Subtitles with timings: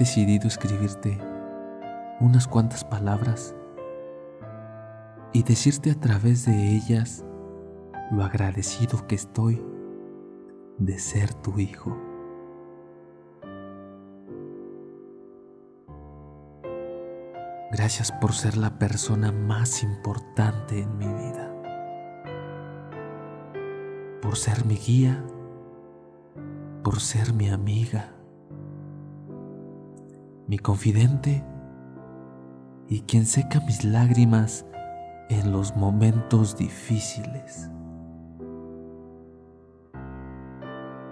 [0.00, 1.18] decidido escribirte
[2.20, 3.54] unas cuantas palabras
[5.34, 7.22] y decirte a través de ellas
[8.10, 9.62] lo agradecido que estoy
[10.78, 11.94] de ser tu hijo.
[17.70, 21.54] Gracias por ser la persona más importante en mi vida.
[24.22, 25.22] Por ser mi guía.
[26.90, 28.12] Por ser mi amiga.
[30.48, 31.44] Mi confidente.
[32.88, 34.66] Y quien seca mis lágrimas
[35.28, 37.70] en los momentos difíciles.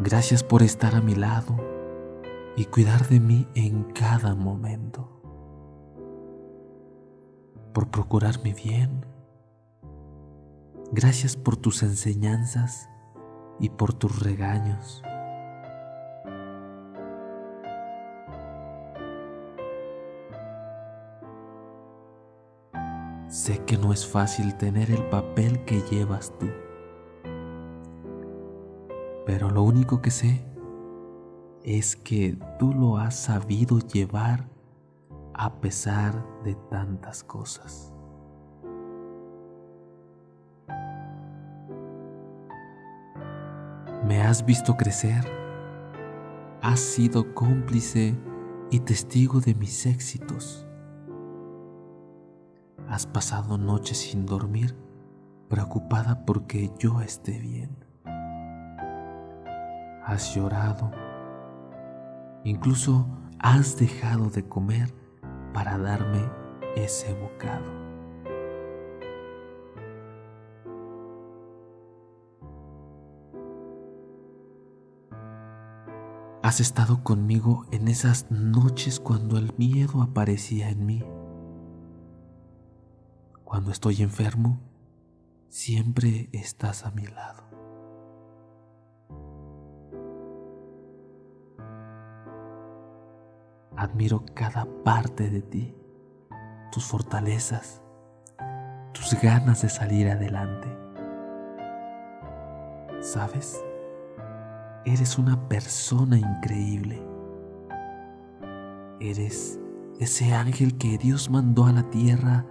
[0.00, 1.54] Gracias por estar a mi lado
[2.56, 5.20] y cuidar de mí en cada momento
[7.74, 9.04] por procurarme bien.
[10.90, 12.88] Gracias por tus enseñanzas
[13.60, 15.02] y por tus regaños.
[23.28, 26.46] Sé que no es fácil tener el papel que llevas tú,
[29.26, 30.44] pero lo único que sé
[31.64, 34.48] es que tú lo has sabido llevar
[35.34, 37.92] a pesar de tantas cosas.
[44.06, 45.24] Me has visto crecer,
[46.62, 48.14] has sido cómplice
[48.70, 50.65] y testigo de mis éxitos.
[52.88, 54.76] Has pasado noches sin dormir,
[55.48, 57.84] preocupada porque yo esté bien.
[60.04, 60.92] Has llorado,
[62.44, 63.08] incluso
[63.40, 64.94] has dejado de comer
[65.52, 66.30] para darme
[66.76, 67.86] ese bocado.
[76.42, 81.02] Has estado conmigo en esas noches cuando el miedo aparecía en mí.
[83.46, 84.58] Cuando estoy enfermo,
[85.48, 87.44] siempre estás a mi lado.
[93.76, 95.76] Admiro cada parte de ti,
[96.72, 97.82] tus fortalezas,
[98.92, 100.66] tus ganas de salir adelante.
[103.00, 103.64] ¿Sabes?
[104.84, 107.00] Eres una persona increíble.
[108.98, 109.60] Eres
[110.00, 112.44] ese ángel que Dios mandó a la tierra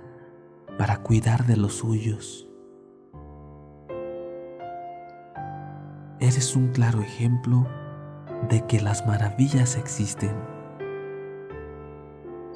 [0.78, 2.50] para cuidar de los suyos.
[6.20, 7.68] Eres un claro ejemplo
[8.50, 10.36] de que las maravillas existen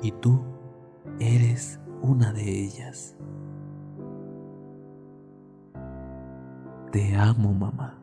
[0.01, 0.41] y tú
[1.19, 3.15] eres una de ellas.
[6.91, 7.99] Te amo, mamá.